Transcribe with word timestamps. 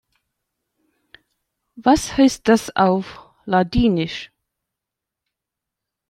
Was 1.75 2.17
heißt 2.17 2.47
das 2.47 2.75
auf 2.75 3.19
Ladinisch? 3.45 4.31